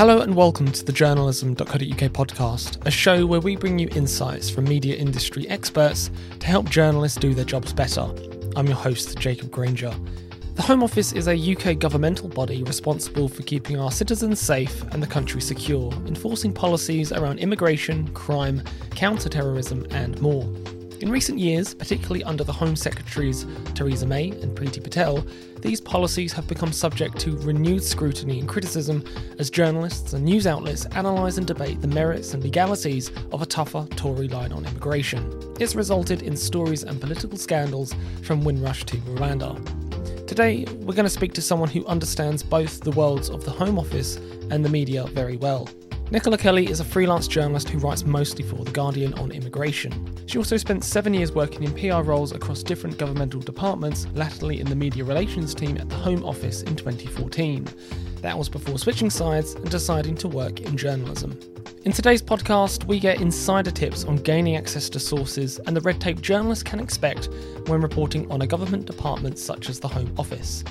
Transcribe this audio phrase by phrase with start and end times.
[0.00, 4.64] Hello and welcome to the journalism.co.uk podcast, a show where we bring you insights from
[4.64, 8.10] media industry experts to help journalists do their jobs better.
[8.56, 9.94] I'm your host, Jacob Granger.
[10.54, 15.02] The Home Office is a UK governmental body responsible for keeping our citizens safe and
[15.02, 18.62] the country secure, enforcing policies around immigration, crime,
[18.92, 20.50] counter-terrorism, and more.
[21.00, 25.24] In recent years, particularly under the Home Secretaries Theresa May and Priti Patel,
[25.62, 29.02] these policies have become subject to renewed scrutiny and criticism
[29.38, 33.86] as journalists and news outlets analyse and debate the merits and legalities of a tougher
[33.96, 35.54] Tory line on immigration.
[35.58, 39.56] It's resulted in stories and political scandals from Windrush to Rwanda.
[40.26, 43.78] Today, we're going to speak to someone who understands both the worlds of the Home
[43.78, 44.16] Office
[44.50, 45.66] and the media very well.
[46.12, 50.12] Nicola Kelly is a freelance journalist who writes mostly for The Guardian on immigration.
[50.26, 54.68] She also spent seven years working in PR roles across different governmental departments, latterly in
[54.68, 57.64] the media relations team at the Home Office in 2014.
[58.22, 61.38] That was before switching sides and deciding to work in journalism.
[61.84, 66.00] In today's podcast, we get insider tips on gaining access to sources and the red
[66.00, 67.28] tape journalists can expect
[67.68, 70.64] when reporting on a government department such as the Home Office.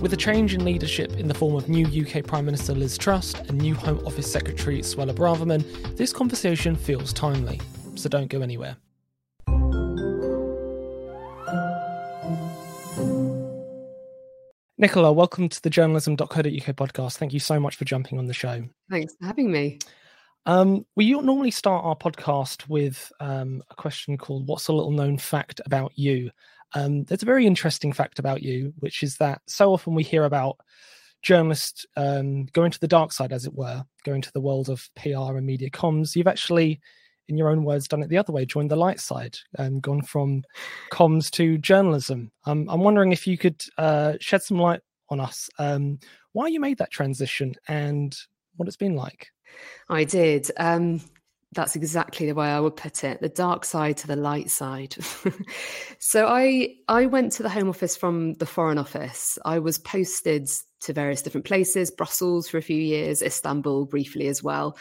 [0.00, 3.34] With a change in leadership in the form of new UK Prime Minister Liz Truss
[3.34, 7.60] and new Home Office Secretary Suella Braverman, this conversation feels timely.
[7.96, 8.76] So don't go anywhere.
[14.80, 17.16] Nicola, welcome to the journalism.co.uk podcast.
[17.16, 18.62] Thank you so much for jumping on the show.
[18.88, 19.80] Thanks for having me.
[20.46, 25.18] Um, we normally start our podcast with um, a question called What's a Little Known
[25.18, 26.30] Fact About You?
[26.74, 30.24] Um, there's a very interesting fact about you, which is that so often we hear
[30.24, 30.58] about
[31.22, 34.88] journalists um, going to the dark side, as it were, going to the world of
[34.96, 36.14] PR and media comms.
[36.14, 36.80] You've actually,
[37.28, 40.02] in your own words, done it the other way, joined the light side, and gone
[40.02, 40.44] from
[40.92, 42.30] comms to journalism.
[42.44, 44.80] Um, I'm wondering if you could uh, shed some light
[45.10, 45.98] on us, um,
[46.32, 48.16] why you made that transition and
[48.56, 49.28] what it's been like.
[49.88, 50.50] I did.
[50.56, 51.00] Um,
[51.58, 54.94] that's exactly the way I would put it the dark side to the light side.
[55.98, 59.36] so I I went to the Home Office from the Foreign Office.
[59.44, 60.48] I was posted
[60.82, 64.78] to various different places, Brussels for a few years, Istanbul briefly as well.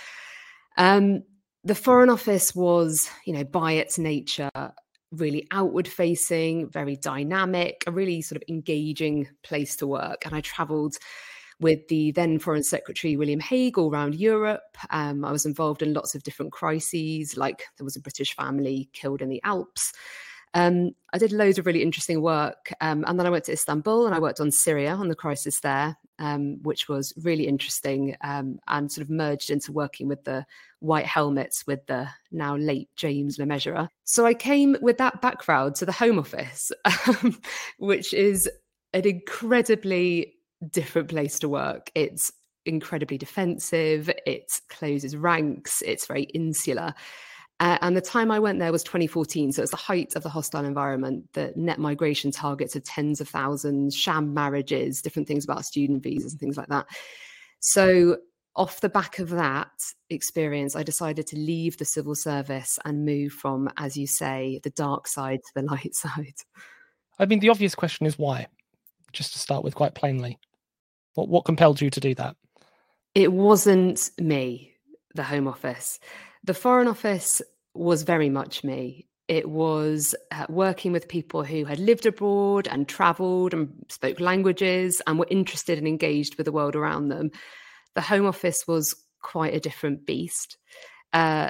[0.77, 1.23] Um,
[1.63, 4.51] the Foreign Office was, you know, by its nature,
[5.11, 10.27] really outward facing, very dynamic, a really sort of engaging place to work.
[10.27, 10.97] And I traveled
[11.59, 14.77] with the then Foreign Secretary William Hague all around Europe.
[14.89, 18.89] Um, I was involved in lots of different crises, like there was a British family
[18.93, 19.93] killed in the Alps.
[20.53, 22.71] Um, I did loads of really interesting work.
[22.81, 25.59] Um, and then I went to Istanbul and I worked on Syria, on the crisis
[25.59, 30.45] there, um, which was really interesting um, and sort of merged into working with the
[30.79, 33.89] white helmets with the now late James Le Mesurier.
[34.03, 36.71] So I came with that background to the Home Office,
[37.07, 37.39] um,
[37.77, 38.49] which is
[38.93, 41.91] an incredibly different place to work.
[41.95, 42.31] It's
[42.65, 46.93] incredibly defensive, it closes ranks, it's very insular.
[47.59, 49.51] Uh, and the time I went there was 2014.
[49.51, 53.27] So it's the height of the hostile environment, the net migration targets of tens of
[53.27, 56.85] thousands, sham marriages, different things about student visas and things like that.
[57.59, 58.17] So,
[58.55, 59.69] off the back of that
[60.09, 64.71] experience, I decided to leave the civil service and move from, as you say, the
[64.71, 66.33] dark side to the light side.
[67.19, 68.47] I mean, the obvious question is why?
[69.13, 70.39] Just to start with, quite plainly.
[71.17, 72.35] What what compelled you to do that?
[73.15, 74.73] It wasn't me,
[75.15, 75.99] the Home Office.
[76.43, 77.41] The Foreign Office
[77.73, 79.07] was very much me.
[79.27, 85.01] It was uh, working with people who had lived abroad and traveled and spoke languages
[85.07, 87.31] and were interested and engaged with the world around them.
[87.95, 90.57] The Home Office was quite a different beast.
[91.13, 91.49] Uh,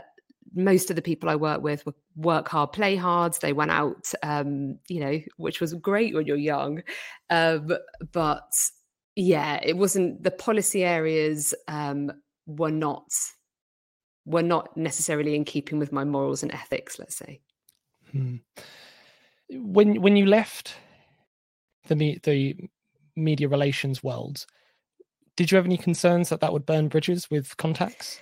[0.55, 3.33] most of the people I work with were work hard, play hard.
[3.41, 6.83] They went out, um, you know, which was great when you're young.
[7.29, 7.73] Um,
[8.13, 8.49] but
[9.17, 12.11] yeah, it wasn't the policy areas um,
[12.45, 13.07] were not
[14.25, 16.99] were not necessarily in keeping with my morals and ethics.
[16.99, 17.41] Let's say.
[18.11, 18.35] Hmm.
[19.49, 20.75] When when you left
[21.87, 22.55] the the
[23.15, 24.45] media relations world,
[25.35, 28.19] did you have any concerns that that would burn bridges with contacts?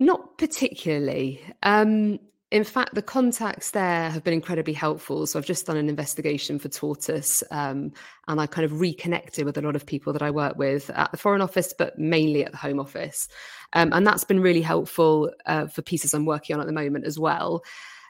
[0.00, 1.40] Not particularly.
[1.62, 2.18] Um,
[2.54, 5.26] in fact, the contacts there have been incredibly helpful.
[5.26, 7.90] So I've just done an investigation for Tortoise, um,
[8.28, 11.10] and I kind of reconnected with a lot of people that I work with at
[11.10, 13.26] the Foreign Office, but mainly at the Home Office,
[13.72, 17.06] um, and that's been really helpful uh, for pieces I'm working on at the moment
[17.06, 17.64] as well.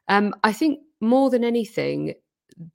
[0.08, 2.12] Um, I think more than anything,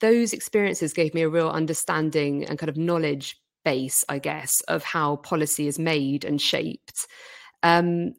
[0.00, 4.82] those experiences gave me a real understanding and kind of knowledge base, I guess, of
[4.82, 7.06] how policy is made and shaped.
[7.62, 8.14] Um,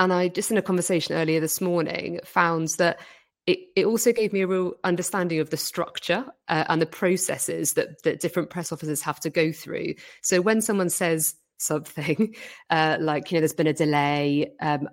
[0.00, 2.98] and I just in a conversation earlier this morning found that
[3.46, 7.74] it, it also gave me a real understanding of the structure uh, and the processes
[7.74, 9.94] that, that different press officers have to go through.
[10.22, 12.34] So when someone says something,
[12.70, 14.52] uh, like, you know, there's been a delay.
[14.62, 14.88] Um,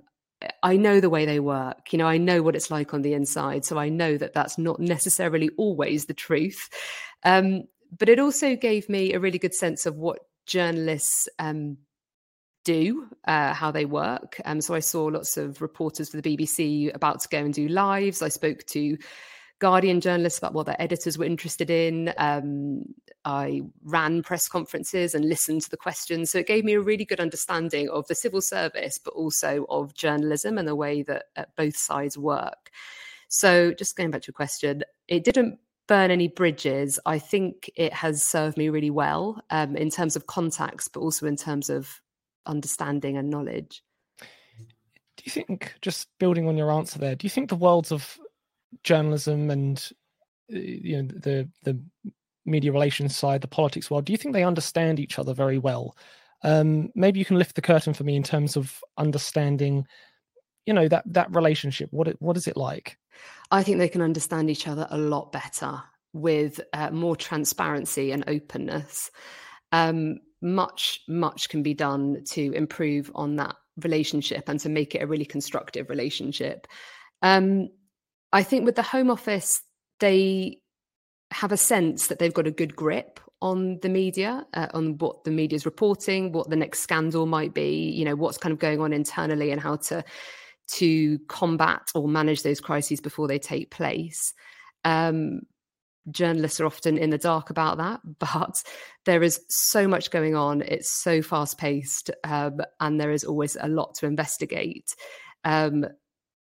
[0.61, 1.93] I know the way they work.
[1.93, 3.63] You know, I know what it's like on the inside.
[3.63, 6.69] So I know that that's not necessarily always the truth.
[7.23, 7.63] Um,
[7.97, 11.77] but it also gave me a really good sense of what journalists um,
[12.67, 14.41] do, uh, how they work.
[14.43, 17.69] Um, so I saw lots of reporters for the BBC about to go and do
[17.69, 18.21] lives.
[18.21, 18.97] I spoke to
[19.59, 22.13] Guardian journalists about what their editors were interested in.
[22.17, 22.83] Um,
[23.23, 26.29] I ran press conferences and listened to the questions.
[26.29, 29.93] So it gave me a really good understanding of the civil service, but also of
[29.93, 32.69] journalism and the way that uh, both sides work.
[33.29, 36.99] So just going back to your question, it didn't burn any bridges.
[37.05, 41.27] I think it has served me really well um, in terms of contacts, but also
[41.27, 42.01] in terms of
[42.47, 43.83] understanding and knowledge.
[44.19, 48.17] Do you think, just building on your answer there, do you think the worlds of
[48.83, 49.89] journalism and
[50.53, 51.79] uh, you know the the
[52.45, 55.95] media relations side, the politics world, do you think they understand each other very well?
[56.43, 59.85] Um, maybe you can lift the curtain for me in terms of understanding,
[60.65, 61.89] you know, that that relationship.
[61.91, 62.97] What it, what is it like?
[63.51, 65.81] I think they can understand each other a lot better
[66.13, 69.11] with uh, more transparency and openness.
[69.71, 75.01] Um, much much can be done to improve on that relationship and to make it
[75.01, 76.67] a really constructive relationship.
[77.21, 77.69] Um,
[78.31, 79.61] I think with the Home Office,
[79.99, 80.59] they
[81.31, 85.23] have a sense that they've got a good grip on the media, uh, on what
[85.23, 88.59] the media is reporting, what the next scandal might be, you know, what's kind of
[88.59, 90.03] going on internally, and how to
[90.69, 94.33] to combat or manage those crises before they take place.
[94.83, 95.41] Um,
[96.11, 98.63] journalists are often in the dark about that, but
[99.05, 100.61] there is so much going on.
[100.61, 104.95] It's so fast paced, um, and there is always a lot to investigate.
[105.43, 105.85] Um,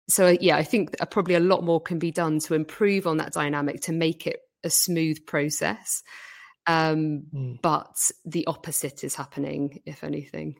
[0.07, 3.33] so yeah, I think probably a lot more can be done to improve on that
[3.33, 6.03] dynamic to make it a smooth process.
[6.67, 7.61] Um, mm.
[7.61, 10.55] But the opposite is happening, if anything.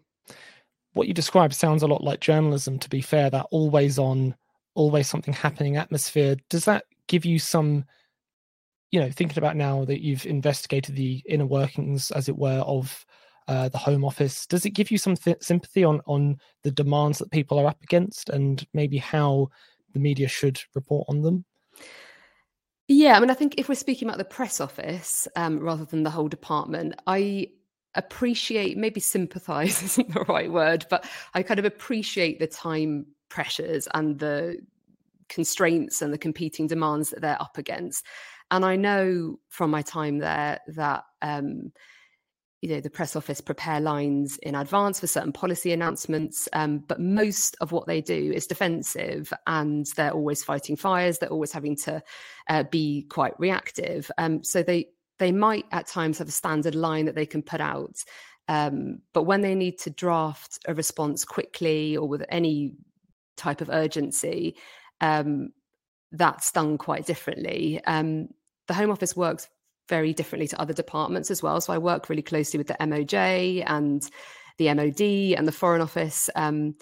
[0.94, 2.80] What you describe sounds a lot like journalism.
[2.80, 4.36] To be fair, that always on,
[4.75, 6.38] always something happening atmosphere.
[6.50, 7.86] Does that give you some?
[8.95, 13.06] You know, thinking about now that you've investigated the inner workings, as it were, of
[13.50, 14.47] uh, the Home Office.
[14.47, 17.83] Does it give you some th- sympathy on on the demands that people are up
[17.83, 19.50] against, and maybe how
[19.92, 21.44] the media should report on them?
[22.88, 26.03] Yeah, I mean, I think if we're speaking about the press office um, rather than
[26.03, 27.50] the whole department, I
[27.95, 33.89] appreciate maybe sympathize isn't the right word, but I kind of appreciate the time pressures
[33.94, 34.57] and the
[35.27, 38.06] constraints and the competing demands that they're up against.
[38.51, 41.71] And I know from my time there that um,
[42.62, 47.00] you know the press office prepare lines in advance for certain policy announcements um, but
[47.00, 51.75] most of what they do is defensive and they're always fighting fires they're always having
[51.75, 52.01] to
[52.50, 54.09] uh, be quite reactive.
[54.18, 54.88] Um, so they
[55.19, 58.03] they might at times have a standard line that they can put out
[58.47, 62.74] um, but when they need to draft a response quickly or with any
[63.38, 64.56] type of urgency
[65.01, 65.50] um,
[66.12, 67.83] that's done quite differently.
[67.86, 68.30] Um,
[68.67, 69.47] the home office works
[69.88, 71.62] very differently to other departments as well.
[71.62, 74.07] So I work really closely with the MOJ and
[74.57, 76.29] the MOD and the Foreign Office.
[76.35, 76.75] Um,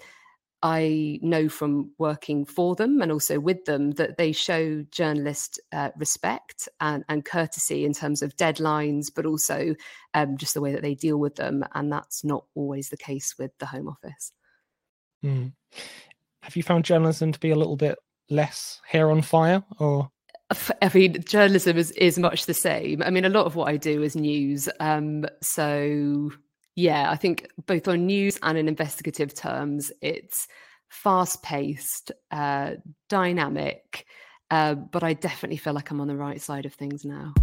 [0.62, 5.90] I know from working for them and also with them that they show journalist uh,
[5.98, 9.74] respect and, and, courtesy in terms of deadlines, but also
[10.14, 11.64] um, just the way that they deal with them.
[11.74, 14.32] And that's not always the case with the Home Office.
[15.22, 15.52] Mm.
[16.42, 17.98] Have you found journalism to be a little bit
[18.30, 20.10] less hair on fire or?
[20.50, 23.02] I mean, journalism is, is much the same.
[23.02, 24.68] I mean, a lot of what I do is news.
[24.78, 26.30] Um, so,
[26.76, 30.46] yeah, I think both on news and in investigative terms, it's
[30.88, 32.72] fast paced, uh,
[33.08, 34.06] dynamic,
[34.50, 37.34] uh, but I definitely feel like I'm on the right side of things now.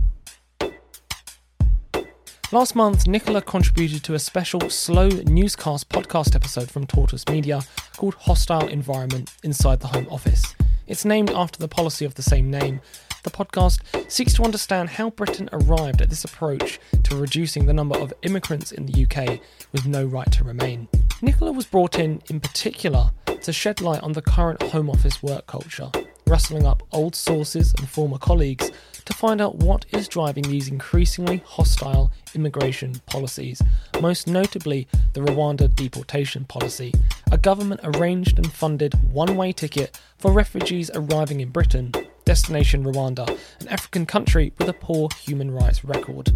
[2.53, 7.61] Last month, Nicola contributed to a special slow newscast podcast episode from Tortoise Media
[7.95, 10.53] called Hostile Environment Inside the Home Office.
[10.91, 12.81] It's named after the policy of the same name.
[13.23, 13.79] The podcast
[14.11, 18.73] seeks to understand how Britain arrived at this approach to reducing the number of immigrants
[18.73, 19.39] in the UK
[19.71, 20.89] with no right to remain.
[21.21, 25.47] Nicola was brought in, in particular, to shed light on the current Home Office work
[25.47, 25.89] culture,
[26.31, 28.71] rustling up old sources and former colleagues
[29.03, 33.61] to find out what is driving these increasingly hostile immigration policies,
[33.99, 36.93] most notably the Rwanda deportation policy,
[37.33, 41.91] a government arranged and funded one way ticket for refugees arriving in Britain,
[42.23, 43.27] destination Rwanda,
[43.59, 46.31] an African country with a poor human rights record.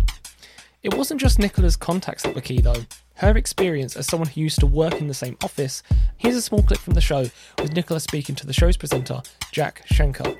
[0.83, 2.83] It wasn't just Nicola's contacts that were key though.
[3.15, 5.83] Her experience as someone who used to work in the same office.
[6.17, 7.29] Here's a small clip from the show
[7.59, 10.37] with Nicola speaking to the show's presenter, Jack Shenker.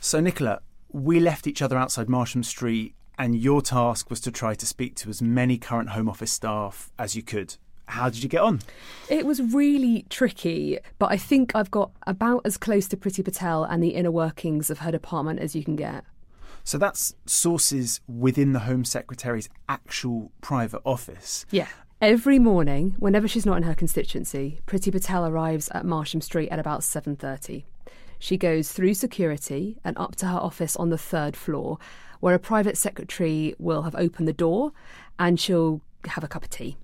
[0.00, 0.60] So, Nicola,
[0.90, 4.96] we left each other outside Marsham Street and your task was to try to speak
[4.96, 7.56] to as many current Home Office staff as you could.
[7.86, 8.60] How did you get on?
[9.08, 13.62] It was really tricky, but I think I've got about as close to Priti Patel
[13.62, 16.04] and the inner workings of her department as you can get.
[16.64, 21.44] So that's sources within the Home Secretary's actual private office.
[21.50, 21.68] Yeah.
[22.00, 26.58] Every morning, whenever she's not in her constituency, Priti Patel arrives at Marsham Street at
[26.58, 27.64] about 7:30.
[28.18, 31.78] She goes through security and up to her office on the third floor,
[32.20, 34.72] where a private secretary will have opened the door
[35.18, 36.76] and she'll have a cup of tea.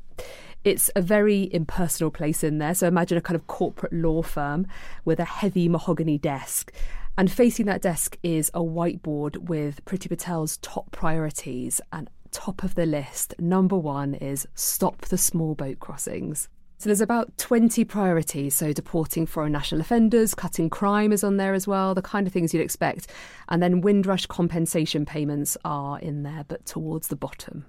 [0.64, 2.74] It's a very impersonal place in there.
[2.74, 4.66] So imagine a kind of corporate law firm
[5.04, 6.72] with a heavy mahogany desk.
[7.18, 11.80] And facing that desk is a whiteboard with Priti Patel's top priorities.
[11.92, 16.48] And top of the list, number one is stop the small boat crossings.
[16.78, 18.54] So there's about 20 priorities.
[18.54, 22.32] So deporting foreign national offenders, cutting crime is on there as well, the kind of
[22.32, 23.08] things you'd expect.
[23.48, 27.66] And then Windrush compensation payments are in there, but towards the bottom.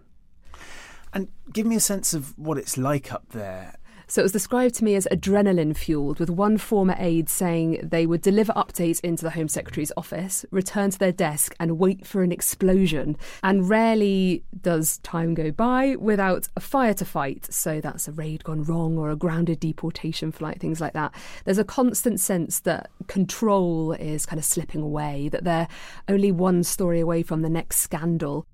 [1.12, 3.79] And give me a sense of what it's like up there.
[4.10, 8.08] So it was described to me as adrenaline fueled, with one former aide saying they
[8.08, 12.24] would deliver updates into the Home Secretary's office, return to their desk, and wait for
[12.24, 13.16] an explosion.
[13.44, 17.54] And rarely does time go by without a fire to fight.
[17.54, 21.14] So that's a raid gone wrong or a grounded deportation flight, things like that.
[21.46, 25.68] There's a constant sense that control is kind of slipping away, that they're
[26.08, 28.48] only one story away from the next scandal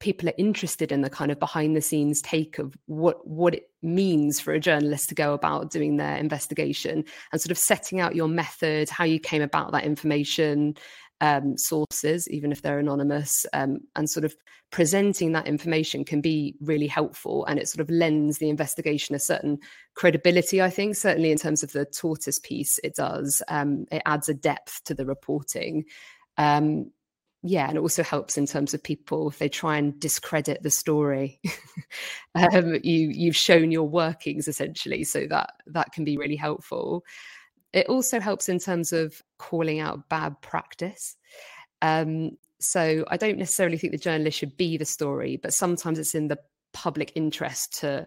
[0.00, 3.70] people are interested in the kind of behind the scenes take of what what it
[3.82, 8.16] means for a journalist to go about doing their investigation and sort of setting out
[8.16, 10.74] your method how you came about that information
[11.22, 14.34] um, sources even if they're anonymous um, and sort of
[14.70, 19.18] presenting that information can be really helpful and it sort of lends the investigation a
[19.18, 19.58] certain
[19.94, 20.96] credibility i think.
[20.96, 23.42] Certainly in terms of the tortoise piece it does.
[23.48, 25.84] Um, it adds a depth to the reporting.
[26.38, 26.90] Um,
[27.42, 30.70] yeah, and it also helps in terms of people if they try and discredit the
[30.70, 31.40] story.
[32.34, 37.02] um, you you've shown your workings essentially, so that that can be really helpful.
[37.72, 41.16] It also helps in terms of calling out bad practice.
[41.80, 46.14] Um, so I don't necessarily think the journalist should be the story, but sometimes it's
[46.14, 46.38] in the
[46.74, 48.06] public interest to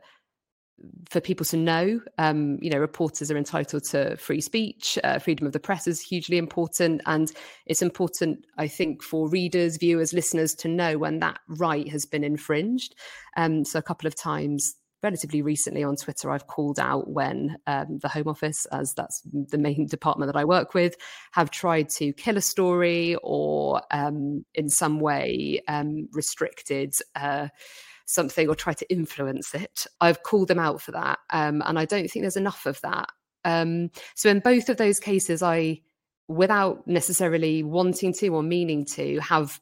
[1.09, 2.01] for people to know.
[2.17, 4.97] Um, you know, reporters are entitled to free speech.
[5.03, 7.31] Uh, freedom of the press is hugely important, and
[7.65, 12.23] it's important, I think, for readers, viewers, listeners to know when that right has been
[12.23, 12.95] infringed.
[13.37, 14.75] Um, so, a couple of times.
[15.01, 19.57] Relatively recently on Twitter, I've called out when um, the Home Office, as that's the
[19.57, 20.95] main department that I work with,
[21.33, 27.49] have tried to kill a story or um, in some way um, restricted uh,
[28.13, 29.88] something or try to influence it.
[30.00, 31.20] I've called them out for that.
[31.32, 33.10] Um, and I don't think there's enough of that.
[33.46, 35.82] Um, so in both of those cases, I,
[36.27, 39.60] without necessarily wanting to or meaning to, have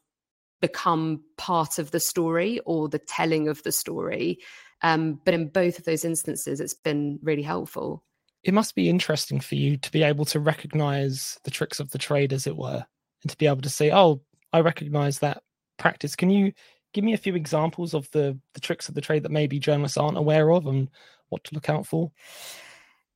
[0.62, 4.38] become part of the story or the telling of the story.
[4.84, 8.04] Um, but in both of those instances, it's been really helpful.
[8.44, 12.00] It must be interesting for you to be able to recognize the tricks of the
[12.00, 12.86] trade, as it were,
[13.24, 15.44] and to be able to say, oh, I recognize that
[15.78, 16.16] practice.
[16.16, 16.54] Can you
[16.94, 19.98] give me a few examples of the the tricks of the trade that maybe journalists
[19.98, 20.90] aren't aware of and
[21.30, 22.12] what to look out for?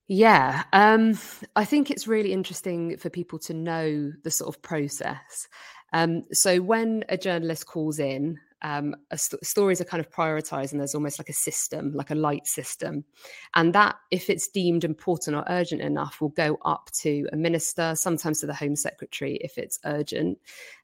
[0.08, 1.17] Yeah, um,
[1.55, 5.48] I think it's really interesting for people to know the sort of process.
[5.94, 10.79] Um, so when a journalist calls in, um, st- stories are kind of prioritized, and
[10.79, 13.05] there's almost like a system, like a light system,
[13.53, 17.93] and that, if it's deemed important or urgent enough, will go up to a minister,
[17.95, 20.39] sometimes to the Home Secretary if it's urgent,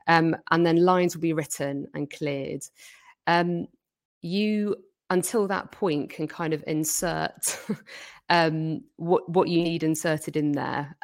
[0.08, 2.62] um, and then lines will be written and cleared.
[3.26, 3.66] Um,
[4.22, 4.76] you,
[5.10, 7.60] until that point, can kind of insert
[8.30, 10.96] um, what what you need inserted in there.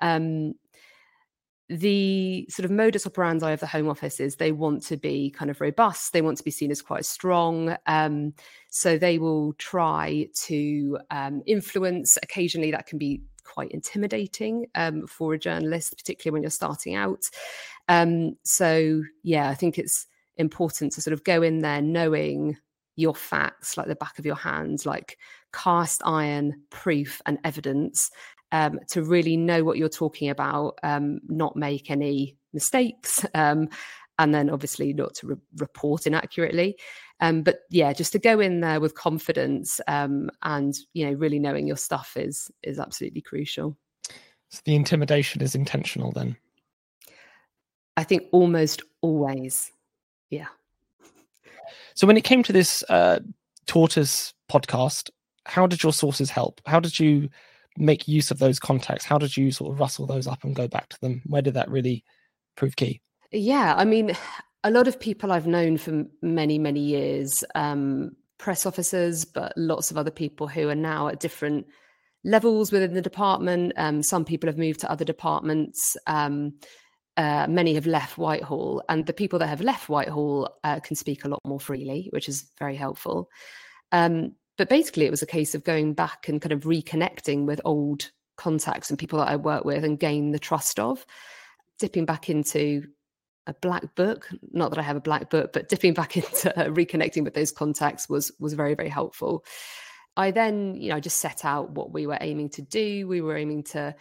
[1.70, 5.52] The sort of modus operandi of the Home Office is they want to be kind
[5.52, 6.14] of robust.
[6.14, 7.76] They want to be seen as quite strong.
[7.86, 8.34] Um,
[8.70, 12.18] so they will try to um, influence.
[12.24, 17.24] Occasionally, that can be quite intimidating um, for a journalist, particularly when you're starting out.
[17.90, 20.08] Um, so, yeah, I think it's
[20.38, 22.58] important to sort of go in there knowing
[22.96, 25.18] your facts like the back of your hands, like
[25.54, 28.12] cast iron proof and evidence
[28.52, 33.70] um, to really know what you're talking about, um, not make any mistakes, um,
[34.20, 36.78] and then obviously not to re- report inaccurately.
[37.20, 41.40] Um, but yeah, just to go in there with confidence um, and you know really
[41.40, 43.78] knowing your stuff is is absolutely crucial.
[44.50, 46.38] So the intimidation is intentional then.
[47.98, 49.72] I think almost always,
[50.30, 50.48] yeah.
[51.96, 53.20] So when it came to this uh,
[53.66, 55.10] tortoise podcast,
[55.48, 56.62] how did your sources help?
[56.66, 57.30] How did you
[57.78, 59.06] make use of those contacts?
[59.06, 61.22] How did you sort of rustle those up and go back to them?
[61.26, 62.04] Where did that really
[62.56, 63.02] prove key?
[63.32, 64.14] Yeah, I mean,
[64.64, 69.92] a lot of people I've known for many, many years, um, press officers, but lots
[69.92, 71.68] of other people who are now at different
[72.24, 73.74] levels within the department.
[73.78, 75.96] Um, some people have moved to other departments.
[76.08, 76.60] Um,
[77.16, 81.26] uh, many have left Whitehall, and the people that have left Whitehall uh, can speak
[81.26, 83.30] a lot more freely, which is very helpful.
[83.92, 87.62] Um, but basically, it was a case of going back and kind of reconnecting with
[87.64, 91.06] old contacts and people that I work with and gain the trust of,
[91.80, 92.88] dipping back into
[93.48, 94.30] a black book.
[94.52, 97.52] Not that I have a black book, but dipping back into uh, reconnecting with those
[97.52, 99.46] contacts was was very very helpful.
[100.16, 103.08] I then, you know, just set out what we were aiming to do.
[103.08, 103.96] We were aiming to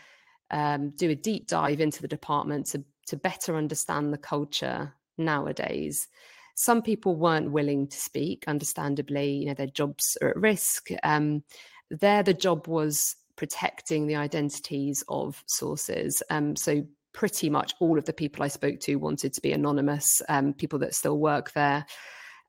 [0.50, 6.08] um, do a deep dive into the department to to better understand the culture nowadays.
[6.56, 9.30] Some people weren't willing to speak, understandably.
[9.32, 10.88] You know, their jobs are at risk.
[11.04, 11.44] Um,
[11.90, 16.22] there, the job was protecting the identities of sources.
[16.30, 20.22] Um, so pretty much all of the people I spoke to wanted to be anonymous,
[20.28, 21.86] um, people that still work there.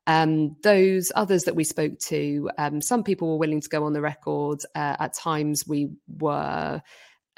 [0.06, 3.92] Um, those others that we spoke to, um, some people were willing to go on
[3.92, 4.62] the record.
[4.74, 6.80] Uh, at times, we were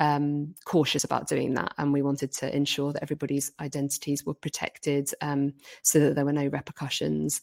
[0.01, 5.11] um, cautious about doing that, and we wanted to ensure that everybody's identities were protected
[5.21, 5.53] um,
[5.83, 7.43] so that there were no repercussions.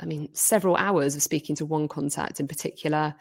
[0.00, 3.14] I mean, several hours of speaking to one contact in particular.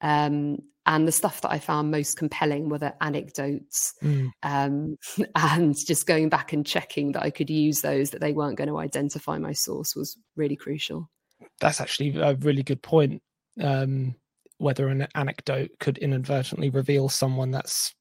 [0.00, 4.30] Um, and the stuff that I found most compelling were the anecdotes mm.
[4.42, 4.96] um,
[5.34, 8.68] and just going back and checking that I could use those, that they weren't going
[8.68, 11.10] to identify my source was really crucial.
[11.60, 13.20] That's actually a really good point.
[13.60, 14.14] Um,
[14.58, 17.94] whether an anecdote could inadvertently reveal someone that's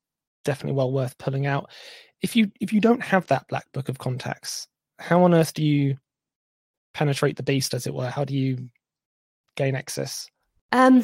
[0.44, 1.70] definitely well worth pulling out.
[2.22, 4.68] If you if you don't have that black book of contacts,
[5.00, 5.98] how on earth do you
[6.94, 8.10] penetrate the beast, as it were?
[8.10, 8.70] How do you
[9.56, 10.28] gain access?
[10.72, 11.04] Um,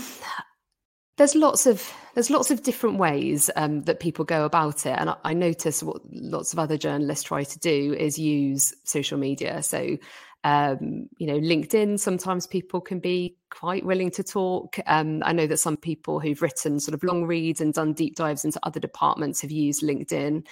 [1.18, 5.12] there's lots of there's lots of different ways um, that people go about it, and
[5.12, 9.62] I, I, notice what lots of other journalists try to do is use social media.
[9.62, 9.98] So,
[10.44, 12.00] um, you know, LinkedIn.
[12.00, 14.78] Sometimes people can be quite willing to talk.
[14.88, 18.16] Um, I know that some people who've written sort of long reads and done deep
[18.16, 20.46] dives into other departments have used LinkedIn.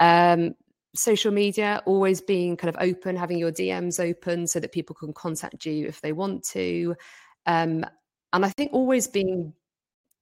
[0.00, 0.54] Um,
[0.94, 5.12] social media always being kind of open, having your DMs open so that people can
[5.12, 6.96] contact you if they want to.
[7.46, 7.84] Um,
[8.32, 9.52] and I think always being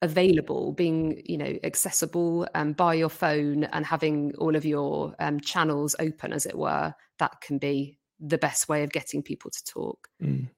[0.02, 5.40] available, being you know accessible um, by your phone and having all of your um,
[5.40, 9.64] channels open, as it were, that can be the best way of getting people to
[9.64, 10.08] talk.
[10.22, 10.48] Mm.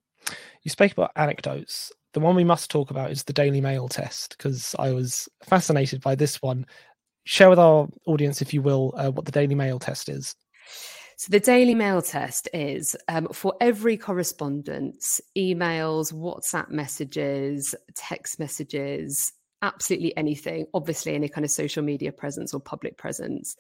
[0.63, 1.93] You spoke about anecdotes.
[2.13, 6.01] The one we must talk about is the Daily Mail test because I was fascinated
[6.01, 6.67] by this one.
[7.25, 10.35] Share with our audience, if you will, uh, what the Daily Mail test is.
[11.17, 19.31] So the Daily Mail test is um, for every correspondence, emails, WhatsApp messages, text messages,
[19.63, 23.55] absolutely anything, obviously any kind of social media presence or public presence.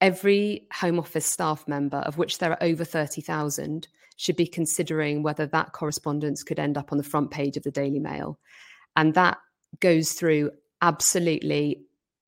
[0.00, 5.46] Every Home Office staff member, of which there are over 30,000, should be considering whether
[5.46, 8.38] that correspondence could end up on the front page of the Daily Mail.
[8.96, 9.38] And that
[9.80, 11.84] goes through absolutely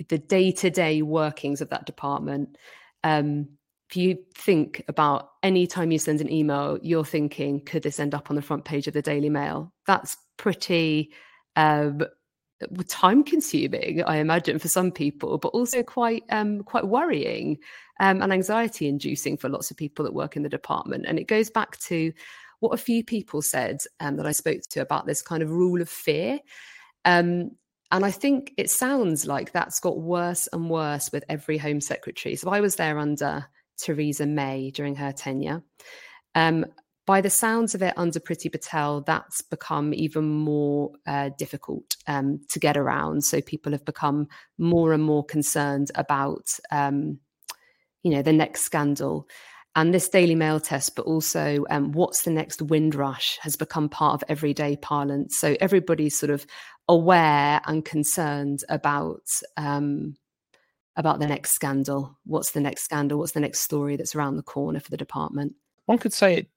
[0.08, 2.56] the day to day workings of that department.
[3.04, 3.48] Um,
[3.88, 8.14] if you think about any time you send an email, you're thinking, could this end
[8.14, 9.72] up on the front page of the Daily Mail?
[9.86, 11.12] That's pretty
[11.54, 12.02] um,
[12.88, 17.58] time consuming, I imagine, for some people, but also quite um, quite worrying
[18.00, 21.04] um, and anxiety inducing for lots of people that work in the department.
[21.06, 22.12] And it goes back to
[22.60, 25.80] what a few people said um, that I spoke to about this kind of rule
[25.80, 26.40] of fear.
[27.04, 27.50] Um,
[27.92, 32.34] and I think it sounds like that's got worse and worse with every Home Secretary.
[32.34, 33.46] So I was there under
[33.78, 35.62] Theresa May during her tenure.
[36.34, 36.66] Um,
[37.06, 42.40] by the sounds of it, under Priti Patel, that's become even more uh, difficult um,
[42.50, 43.22] to get around.
[43.22, 44.26] So people have become
[44.58, 47.20] more and more concerned about, um,
[48.02, 49.28] you know, the next scandal.
[49.76, 54.14] And this Daily Mail test, but also um, what's the next Windrush, has become part
[54.14, 55.38] of everyday parlance.
[55.38, 56.44] So everybody's sort of
[56.88, 59.22] aware and concerned about
[59.56, 60.16] um,
[60.96, 62.18] about the next scandal.
[62.24, 63.18] What's the next scandal?
[63.18, 65.54] What's the next story that's around the corner for the department?
[65.84, 66.48] One could say it,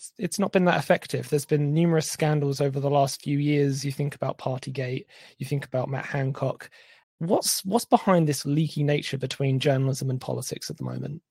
[0.00, 1.28] it's it's not been that effective.
[1.28, 3.84] There's been numerous scandals over the last few years.
[3.84, 5.04] You think about Partygate,
[5.38, 6.70] you think about Matt Hancock.
[7.18, 11.22] What's what's behind this leaky nature between journalism and politics at the moment?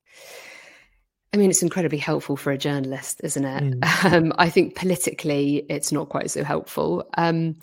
[1.32, 3.80] I mean, it's incredibly helpful for a journalist, isn't it?
[3.80, 3.80] Mm.
[4.12, 7.08] Um, I think politically, it's not quite so helpful.
[7.16, 7.56] Um,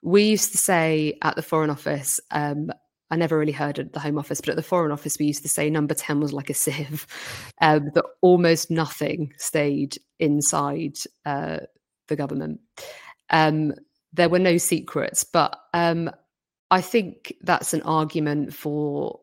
[0.00, 2.72] we used to say at the Foreign Office, um,
[3.12, 5.42] I never really heard at the Home Office, but at the Foreign Office, we used
[5.42, 7.06] to say number 10 was like a sieve,
[7.60, 10.96] um, that almost nothing stayed inside
[11.26, 11.58] uh,
[12.08, 12.60] the government.
[13.28, 13.74] Um,
[14.14, 16.10] there were no secrets, but um,
[16.70, 19.20] I think that's an argument for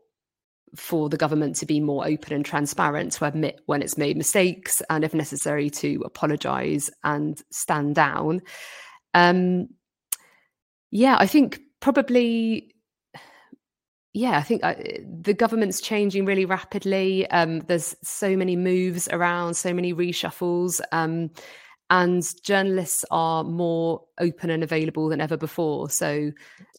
[0.75, 4.84] for the government to be more open and transparent, to admit when it's made mistakes,
[4.91, 8.39] and if necessary, to apologise and stand down.
[9.15, 9.69] Um,
[10.91, 12.75] yeah, I think probably.
[14.13, 14.76] Yeah, I think uh,
[15.22, 17.30] the government's changing really rapidly.
[17.30, 20.82] Um, there's so many moves around, so many reshuffles.
[20.91, 21.30] Um,
[21.91, 25.89] and journalists are more open and available than ever before.
[25.89, 26.32] So,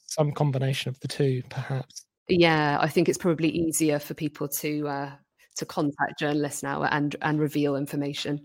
[0.06, 2.04] some combination of the two, perhaps.
[2.28, 5.10] Yeah, I think it's probably easier for people to uh,
[5.56, 8.40] to contact journalists now and and reveal information.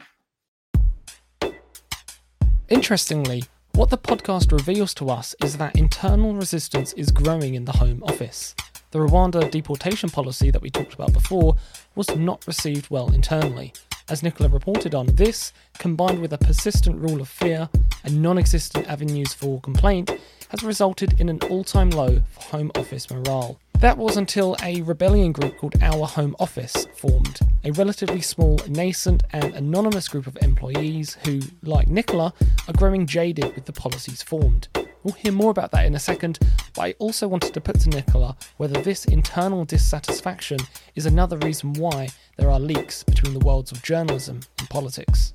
[2.68, 3.44] Interestingly,
[3.74, 8.02] what the podcast reveals to us is that internal resistance is growing in the Home
[8.04, 8.56] Office.
[8.92, 11.56] The Rwanda deportation policy that we talked about before
[11.96, 13.74] was not received well internally.
[14.08, 17.70] As Nicola reported on, this, combined with a persistent rule of fear
[18.04, 20.12] and non existent avenues for complaint,
[20.50, 23.60] has resulted in an all time low for Home Office morale.
[23.80, 29.24] That was until a rebellion group called Our Home Office formed, a relatively small, nascent,
[29.32, 32.34] and anonymous group of employees who, like Nicola,
[32.68, 34.70] are growing jaded with the policies formed.
[35.04, 36.40] We'll hear more about that in a second,
[36.76, 40.60] but I also wanted to put to Nicola whether this internal dissatisfaction
[40.96, 45.34] is another reason why there are leaks between the worlds of journalism and politics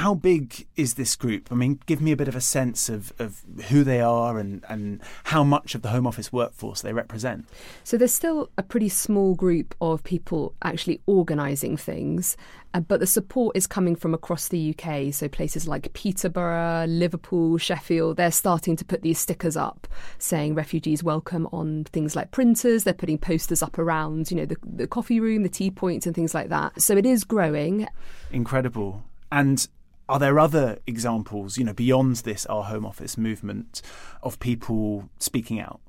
[0.00, 1.52] how big is this group?
[1.52, 4.64] I mean, give me a bit of a sense of, of who they are and,
[4.66, 7.46] and how much of the Home Office workforce they represent.
[7.84, 12.38] So there's still a pretty small group of people actually organising things,
[12.72, 15.12] uh, but the support is coming from across the UK.
[15.12, 19.86] So places like Peterborough, Liverpool, Sheffield, they're starting to put these stickers up
[20.16, 22.84] saying refugees welcome on things like printers.
[22.84, 26.14] They're putting posters up around, you know, the, the coffee room, the tea points, and
[26.14, 26.80] things like that.
[26.80, 27.86] So it is growing.
[28.30, 29.04] Incredible.
[29.30, 29.68] And
[30.10, 33.80] are there other examples, you know, beyond this Our Home Office movement
[34.24, 35.80] of people speaking out?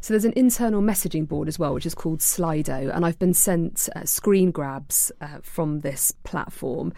[0.00, 3.34] So there's an internal messaging board as well, which is called Slido, and I've been
[3.34, 6.92] sent uh, screen grabs uh, from this platform.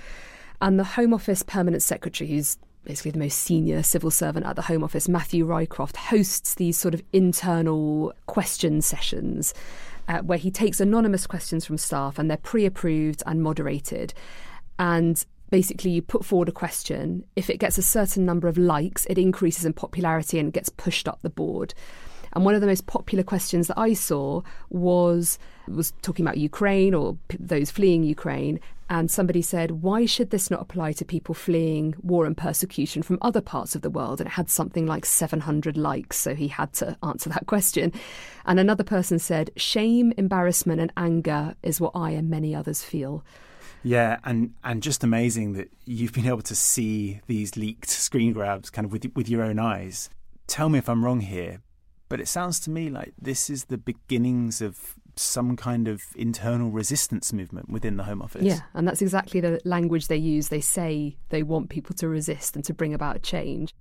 [0.60, 4.62] And the Home Office permanent secretary, who's basically the most senior civil servant at the
[4.62, 9.54] Home Office, Matthew Rycroft, hosts these sort of internal question sessions
[10.08, 14.12] uh, where he takes anonymous questions from staff and they're pre approved and moderated.
[14.78, 17.24] And basically you put forward a question.
[17.36, 21.08] If it gets a certain number of likes, it increases in popularity and gets pushed
[21.08, 21.74] up the board.
[22.32, 26.94] And one of the most popular questions that I saw was was talking about Ukraine
[26.94, 28.60] or p- those fleeing Ukraine.
[28.88, 33.18] And somebody said, "Why should this not apply to people fleeing war and persecution from
[33.20, 36.72] other parts of the world?" And it had something like 700 likes, so he had
[36.74, 37.92] to answer that question.
[38.44, 43.24] And another person said, "Shame, embarrassment, and anger is what I and many others feel."
[43.82, 48.70] Yeah, and and just amazing that you've been able to see these leaked screen grabs
[48.70, 50.10] kind of with with your own eyes.
[50.46, 51.62] Tell me if I'm wrong here,
[52.08, 56.70] but it sounds to me like this is the beginnings of some kind of internal
[56.70, 58.42] resistance movement within the Home Office.
[58.42, 60.48] Yeah, and that's exactly the language they use.
[60.48, 63.74] They say they want people to resist and to bring about change.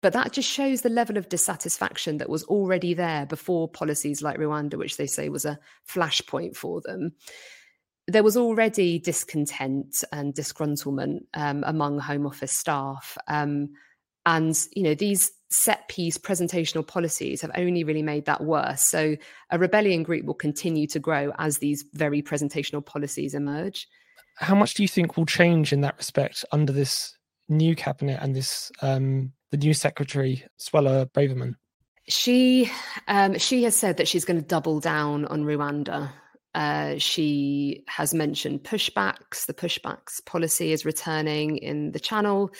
[0.00, 4.38] But that just shows the level of dissatisfaction that was already there before policies like
[4.38, 7.14] Rwanda, which they say was a flashpoint for them
[8.08, 13.18] there was already discontent and disgruntlement um, among Home Office staff.
[13.28, 13.74] Um,
[14.24, 18.88] and, you know, these set piece presentational policies have only really made that worse.
[18.88, 19.16] So
[19.50, 23.86] a rebellion group will continue to grow as these very presentational policies emerge.
[24.36, 27.16] How much do you think will change in that respect under this
[27.48, 31.56] new cabinet and this um, the new secretary, Suella Braverman?
[32.06, 32.70] She
[33.06, 36.10] um, she has said that she's going to double down on Rwanda.
[36.58, 39.46] Uh, she has mentioned pushbacks.
[39.46, 42.50] The pushbacks policy is returning in the channel.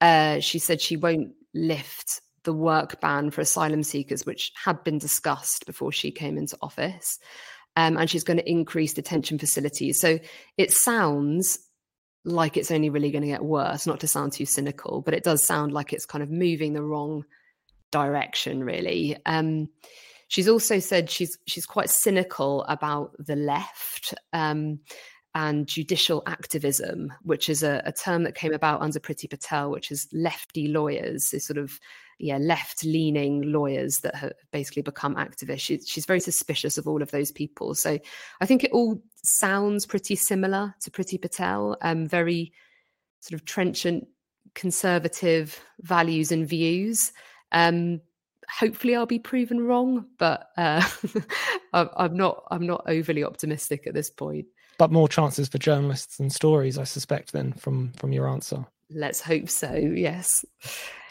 [0.00, 4.98] Uh, she said she won't lift the work ban for asylum seekers, which had been
[4.98, 7.18] discussed before she came into office.
[7.74, 10.00] Um, and she's going to increase detention facilities.
[10.00, 10.20] So
[10.56, 11.58] it sounds
[12.24, 15.24] like it's only really going to get worse, not to sound too cynical, but it
[15.24, 17.24] does sound like it's kind of moving the wrong
[17.90, 19.16] direction, really.
[19.26, 19.70] Um,
[20.30, 24.14] She's also said she's she's quite cynical about the left.
[24.32, 24.78] Um,
[25.34, 29.92] and judicial activism, which is a, a, term that came about under Priti Patel, which
[29.92, 31.78] is lefty lawyers, this sort of
[32.18, 35.60] yeah left-leaning lawyers that have basically become activists.
[35.60, 37.74] She, she's very suspicious of all of those people.
[37.74, 37.98] So
[38.40, 41.76] I think it all sounds pretty similar to Priti Patel.
[41.82, 42.52] Um, very
[43.20, 44.06] sort of trenchant
[44.54, 47.12] conservative values and views.
[47.52, 48.00] Um,
[48.58, 50.86] hopefully I'll be proven wrong, but uh,
[51.72, 52.44] I'm not.
[52.50, 54.46] I'm not overly optimistic at this point.
[54.78, 58.64] But more chances for journalists and stories, I suspect, then from from your answer.
[58.90, 59.72] Let's hope so.
[59.74, 60.44] Yes.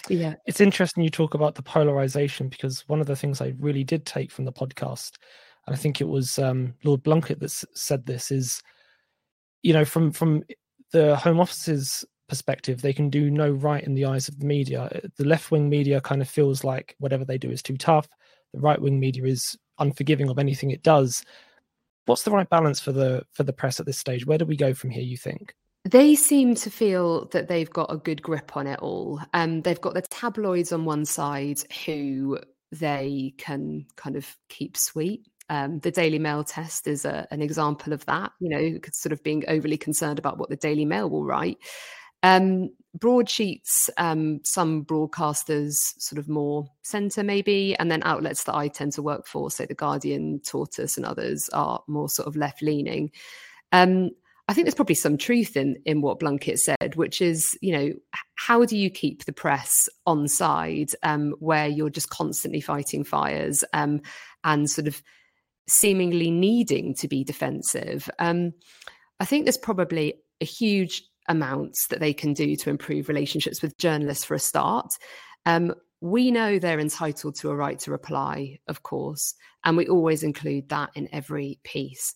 [0.10, 0.36] Yeah.
[0.46, 4.06] It's interesting you talk about the polarization because one of the things I really did
[4.06, 5.12] take from the podcast,
[5.66, 8.62] and I think it was um, Lord Blunkett that s- said this, is
[9.62, 10.44] you know from from
[10.92, 15.02] the Home Office's perspective, they can do no right in the eyes of the media.
[15.18, 18.08] The left wing media kind of feels like whatever they do is too tough.
[18.54, 21.24] The right wing media is unforgiving of anything it does.
[22.06, 24.26] What's the right balance for the for the press at this stage?
[24.26, 25.04] Where do we go from here?
[25.04, 25.54] You think?
[25.86, 29.22] They seem to feel that they've got a good grip on it all.
[29.34, 32.40] Um, they've got the tabloids on one side who
[32.72, 35.28] they can kind of keep sweet.
[35.50, 39.24] Um, the Daily Mail test is a, an example of that, you know, sort of
[39.24, 41.58] being overly concerned about what the Daily Mail will write.
[42.24, 48.68] Um, broadsheets, um, some broadcasters sort of more centre maybe, and then outlets that I
[48.68, 52.62] tend to work for, so The Guardian, Tortoise, and others are more sort of left
[52.62, 53.12] leaning.
[53.72, 54.12] Um,
[54.48, 57.94] I think there's probably some truth in in what Blunkett said, which is, you know,
[58.34, 63.64] how do you keep the press on side um, where you're just constantly fighting fires
[63.74, 64.02] um,
[64.44, 65.04] and sort of
[65.68, 68.10] seemingly needing to be defensive?
[68.18, 68.54] Um,
[69.20, 73.78] I think there's probably a huge amounts that they can do to improve relationships with
[73.78, 74.92] journalists for a start.
[75.46, 80.24] Um, we know they're entitled to a right to reply, of course, and we always
[80.24, 82.14] include that in every piece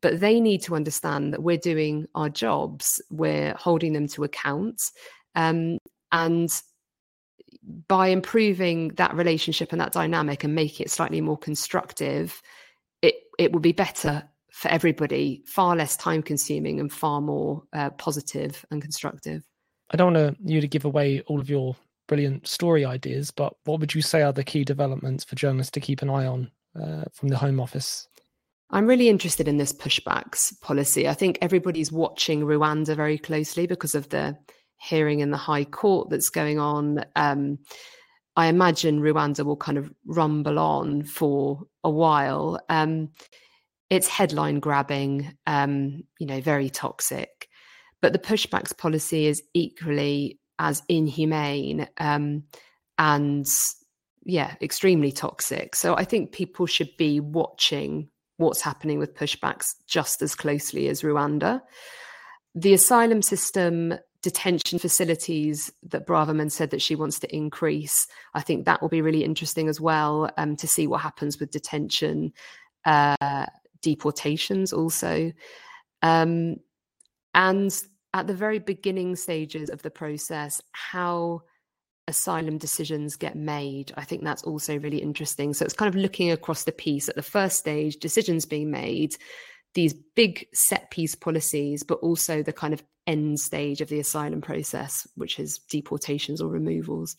[0.00, 4.80] but they need to understand that we're doing our jobs, we're holding them to account.
[5.34, 5.78] Um,
[6.12, 6.48] and
[7.88, 12.40] by improving that relationship and that dynamic and make it slightly more constructive,
[13.02, 14.24] it, it will be better
[14.60, 19.42] for everybody, far less time consuming and far more uh, positive and constructive.
[19.90, 21.74] I don't want you to give away all of your
[22.08, 25.80] brilliant story ideas, but what would you say are the key developments for journalists to
[25.80, 28.06] keep an eye on uh, from the Home Office?
[28.68, 31.08] I'm really interested in this pushbacks policy.
[31.08, 34.36] I think everybody's watching Rwanda very closely because of the
[34.76, 37.02] hearing in the High Court that's going on.
[37.16, 37.60] Um,
[38.36, 42.60] I imagine Rwanda will kind of rumble on for a while.
[42.68, 43.08] Um,
[43.90, 47.48] it's headline grabbing, um, you know, very toxic.
[48.00, 52.44] But the pushbacks policy is equally as inhumane um,
[52.96, 53.46] and,
[54.24, 55.74] yeah, extremely toxic.
[55.74, 61.02] So I think people should be watching what's happening with pushbacks just as closely as
[61.02, 61.60] Rwanda.
[62.54, 68.64] The asylum system detention facilities that Braverman said that she wants to increase, I think
[68.64, 72.32] that will be really interesting as well um, to see what happens with detention,
[72.84, 73.46] uh,
[73.82, 75.32] deportations also.
[76.02, 76.56] Um,
[77.34, 77.72] and
[78.12, 81.42] at the very beginning stages of the process, how
[82.08, 83.92] asylum decisions get made.
[83.96, 85.54] I think that's also really interesting.
[85.54, 89.14] So it's kind of looking across the piece at the first stage, decisions being made,
[89.74, 94.40] these big set piece policies, but also the kind of end stage of the asylum
[94.40, 97.16] process, which is deportations or removals.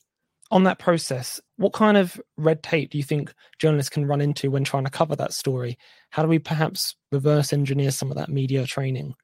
[0.52, 4.52] On that process, what kind of red tape do you think journalists can run into
[4.52, 5.78] when trying to cover that story?
[6.10, 9.16] How do we perhaps reverse engineer some of that media training?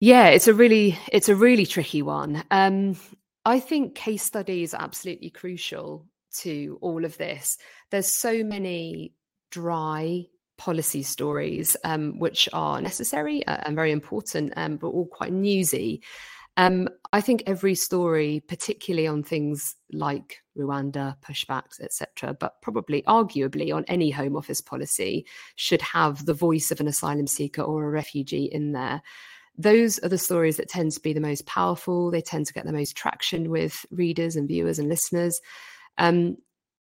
[0.00, 2.44] Yeah, it's a really it's a really tricky one.
[2.50, 2.96] Um,
[3.44, 6.06] I think case studies are absolutely crucial
[6.40, 7.56] to all of this.
[7.90, 9.14] There's so many
[9.50, 10.26] dry
[10.58, 16.02] policy stories um, which are necessary uh, and very important, um, but all quite newsy.
[16.58, 23.74] Um, I think every story, particularly on things like Rwanda, pushbacks, etc., but probably arguably
[23.74, 27.90] on any Home Office policy, should have the voice of an asylum seeker or a
[27.90, 29.02] refugee in there
[29.58, 32.12] those are the stories that tend to be the most powerful.
[32.12, 35.40] They tend to get the most traction with readers and viewers and listeners.
[35.98, 36.36] Um,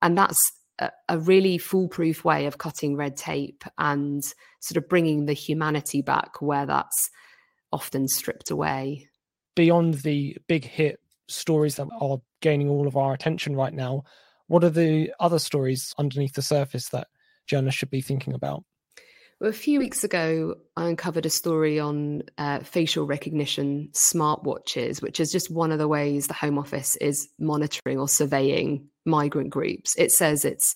[0.01, 0.37] and that's
[0.77, 4.21] a, a, really foolproof way of cutting red tape and
[4.59, 7.09] sort of bringing the humanity back where that's
[7.71, 9.08] often stripped away.
[9.59, 14.05] Beyond the big hit stories that are gaining all of our attention right now,
[14.47, 17.09] what are the other stories underneath the surface that
[17.45, 18.63] journalists should be thinking about?
[19.41, 25.19] Well, a few weeks ago, I uncovered a story on uh, facial recognition smartwatches, which
[25.19, 29.93] is just one of the ways the Home Office is monitoring or surveying migrant groups.
[29.97, 30.73] It says it's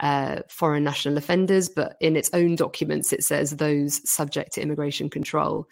[0.00, 5.08] uh, foreign national offenders, but in its own documents, it says those subject to immigration
[5.08, 5.68] control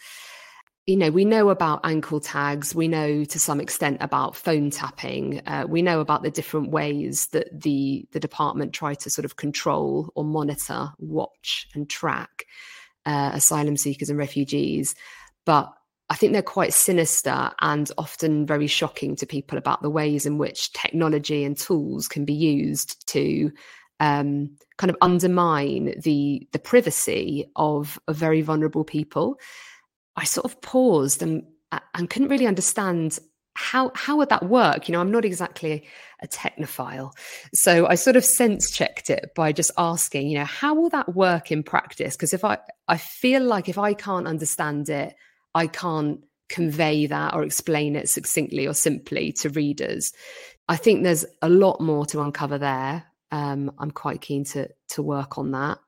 [0.87, 2.75] you know, we know about ankle tags.
[2.75, 5.41] We know to some extent about phone tapping.
[5.47, 9.37] Uh, we know about the different ways that the the department try to sort of
[9.37, 12.47] control or monitor, watch, and track
[13.07, 14.97] uh, asylum seekers and refugees.
[15.45, 15.73] But
[16.11, 20.37] I think they're quite sinister and often very shocking to people about the ways in
[20.37, 23.53] which technology and tools can be used to
[24.01, 29.39] um, kind of undermine the the privacy of, of very vulnerable people.
[30.17, 33.19] I sort of paused and uh, and couldn't really understand
[33.55, 34.89] how how would that work?
[34.89, 35.87] You know, I'm not exactly
[36.23, 37.13] a technophile,
[37.53, 41.15] so I sort of sense checked it by just asking, you know, how will that
[41.15, 42.17] work in practice?
[42.17, 45.15] Because if I I feel like if I can't understand it,
[45.55, 50.13] I can't convey that or explain it succinctly or simply to readers.
[50.69, 55.03] I think there's a lot more to uncover there um, I'm quite keen to to
[55.03, 55.79] work on that.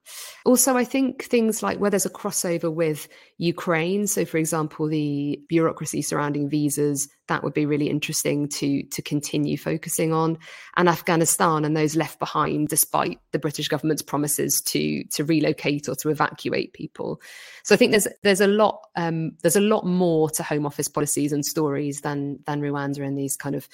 [0.47, 4.07] Also, I think things like where there's a crossover with Ukraine.
[4.07, 9.59] So, for example, the bureaucracy surrounding visas that would be really interesting to to continue
[9.59, 10.39] focusing on,
[10.79, 15.95] and Afghanistan and those left behind, despite the British government's promises to to relocate or
[15.97, 17.21] to evacuate people.
[17.63, 20.89] So, I think there's there's a lot um, there's a lot more to Home Office
[20.89, 23.69] policies and stories than than Rwanda and these kind of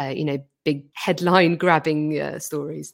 [0.00, 2.92] uh, you know big headline grabbing uh, stories.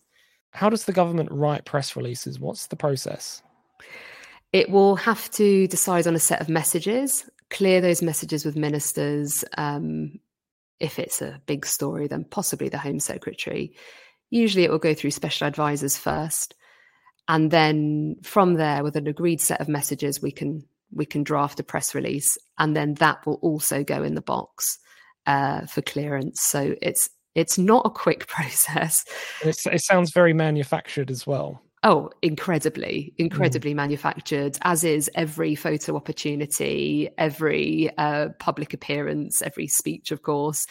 [0.52, 2.40] How does the government write press releases?
[2.40, 3.42] What's the process?
[4.52, 9.44] It will have to decide on a set of messages, clear those messages with ministers.
[9.56, 10.18] Um,
[10.80, 13.74] if it's a big story, then possibly the Home Secretary.
[14.30, 16.54] Usually it will go through special advisors first.
[17.28, 21.60] And then from there, with an agreed set of messages, we can we can draft
[21.60, 24.64] a press release, and then that will also go in the box
[25.26, 26.40] uh, for clearance.
[26.42, 29.04] So it's it's not a quick process.
[29.42, 31.62] It's, it sounds very manufactured as well.
[31.82, 33.76] Oh, incredibly, incredibly mm.
[33.76, 40.66] manufactured, as is every photo opportunity, every uh, public appearance, every speech, of course.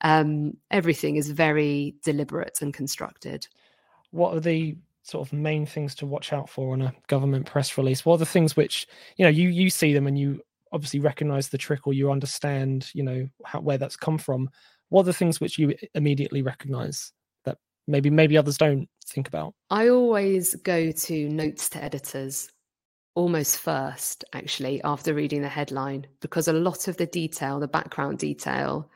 [0.00, 3.46] Um, everything is very deliberate and constructed.
[4.10, 7.78] What are the sort of main things to watch out for on a government press
[7.78, 8.04] release?
[8.04, 10.42] What are the things which, you know, you, you see them and you
[10.72, 14.50] obviously recognize the trick or you understand, you know, how, where that's come from?
[14.88, 17.12] What are the things which you immediately recognize
[17.44, 19.54] that maybe maybe others don't think about?
[19.70, 22.50] I always go to notes to editors
[23.14, 28.18] almost first actually after reading the headline because a lot of the detail the background
[28.18, 28.88] detail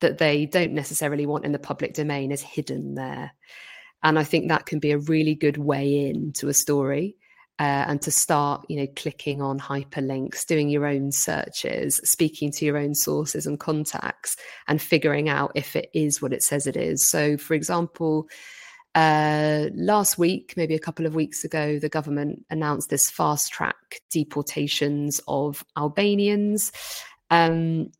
[0.00, 3.32] that they don't necessarily want in the public domain is hidden there.
[4.02, 7.16] And i think that can be a really good way in to a story
[7.60, 12.64] uh, and to start, you know, clicking on hyperlinks, doing your own searches, speaking to
[12.64, 14.34] your own sources and contacts,
[14.66, 17.10] and figuring out if it is what it says it is.
[17.10, 18.28] So, for example,
[18.94, 24.00] uh, last week, maybe a couple of weeks ago, the government announced this fast track
[24.10, 26.72] deportations of Albanians.
[27.30, 27.90] Um,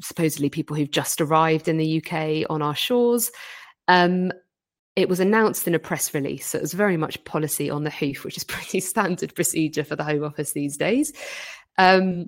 [0.00, 3.30] supposedly people who've just arrived in the UK on our shores.
[3.86, 4.32] Um,
[4.94, 6.46] it was announced in a press release.
[6.46, 9.96] So it was very much policy on the hoof, which is pretty standard procedure for
[9.96, 11.12] the Home Office these days.
[11.78, 12.26] Um,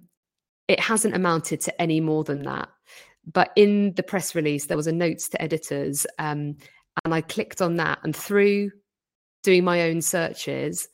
[0.66, 2.68] it hasn't amounted to any more than that.
[3.31, 6.07] But in the press release, there was a notes to editors.
[6.18, 6.57] Um,
[7.05, 8.70] and I clicked on that, and through
[9.42, 10.88] doing my own searches,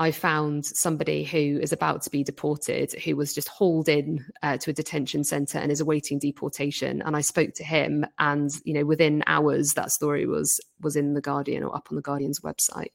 [0.00, 4.56] I found somebody who is about to be deported, who was just hauled in uh,
[4.58, 7.02] to a detention center and is awaiting deportation.
[7.02, 11.14] And I spoke to him, and you know, within hours, that story was was in
[11.14, 12.92] the Guardian or up on the Guardian's website.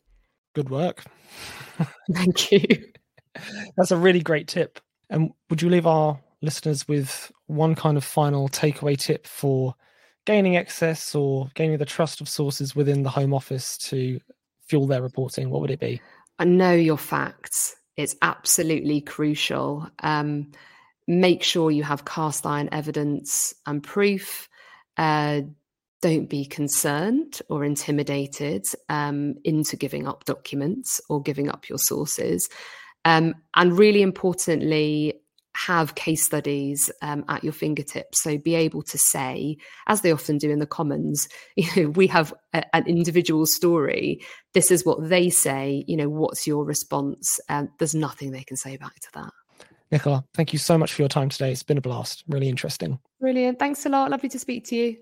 [0.54, 1.04] Good work.
[2.14, 2.62] Thank you.
[3.76, 4.80] That's a really great tip.
[5.10, 9.76] And would you leave our listeners with one kind of final takeaway tip for
[10.26, 14.20] gaining access or gaining the trust of sources within the Home Office to
[14.68, 15.50] fuel their reporting?
[15.50, 16.02] What would it be?
[16.40, 17.76] Know your facts.
[17.96, 19.88] It's absolutely crucial.
[20.00, 20.52] Um,
[21.08, 24.50] make sure you have cast iron evidence and proof.
[24.98, 25.42] Uh,
[26.02, 32.50] don't be concerned or intimidated um, into giving up documents or giving up your sources.
[33.06, 35.22] Um, and really importantly,
[35.56, 38.22] have case studies um, at your fingertips.
[38.22, 42.08] So be able to say, as they often do in the Commons, you know, we
[42.08, 44.22] have a, an individual story.
[44.54, 45.84] This is what they say.
[45.88, 47.40] You know, what's your response?
[47.50, 49.32] And there's nothing they can say back to that.
[49.92, 51.52] Nicola, thank you so much for your time today.
[51.52, 52.24] It's been a blast.
[52.28, 53.00] Really interesting.
[53.20, 53.60] Brilliant.
[53.60, 54.10] Thanks a lot.
[54.10, 54.98] Lovely to speak to you.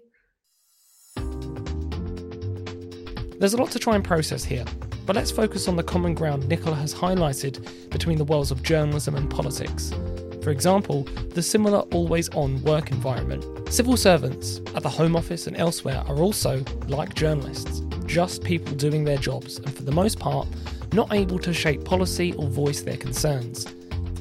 [3.39, 4.65] There's a lot to try and process here,
[5.07, 9.15] but let's focus on the common ground Nicola has highlighted between the worlds of journalism
[9.15, 9.91] and politics.
[10.41, 13.45] For example, the similar always on work environment.
[13.71, 19.03] Civil servants at the Home Office and elsewhere are also, like journalists, just people doing
[19.03, 20.47] their jobs and for the most part,
[20.93, 23.67] not able to shape policy or voice their concerns.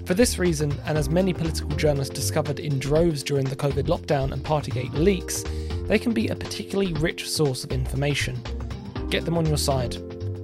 [0.04, 4.32] For this reason, and as many political journalists discovered in droves during the COVID lockdown
[4.32, 5.44] and Partygate leaks,
[5.86, 8.38] they can be a particularly rich source of information.
[9.08, 9.96] Get them on your side.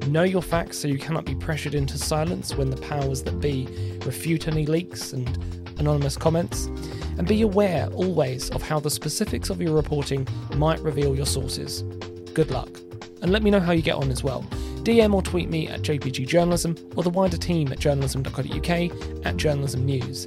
[0.09, 3.69] Know your facts so you cannot be pressured into silence when the powers that be
[4.05, 6.67] refute any leaks and anonymous comments,
[7.19, 11.83] and be aware always of how the specifics of your reporting might reveal your sources.
[12.35, 12.69] Good luck,
[13.23, 14.43] and let me know how you get on as well.
[14.87, 19.85] DM or tweet me at JPG Journalism or the wider team at journalism.co.uk at Journalism
[19.85, 20.27] News.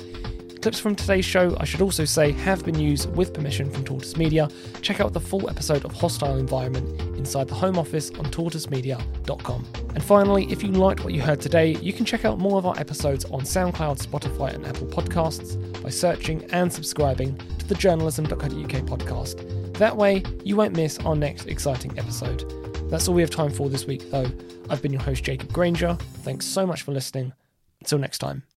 [0.62, 4.18] Clips from today's show, I should also say, have been used with permission from Tortoise
[4.18, 4.50] Media.
[4.82, 9.68] Check out the full episode of Hostile Environment inside the Home Office on tortoisemedia.com.
[9.96, 12.66] And finally, if you liked what you heard today, you can check out more of
[12.66, 18.50] our episodes on SoundCloud, Spotify, and Apple Podcasts by searching and subscribing to the journalism.co.uk
[18.50, 19.74] podcast.
[19.78, 22.44] That way, you won't miss our next exciting episode.
[22.90, 24.30] That's all we have time for this week, though.
[24.70, 25.98] I've been your host, Jacob Granger.
[26.24, 27.32] Thanks so much for listening.
[27.80, 28.49] Until next time.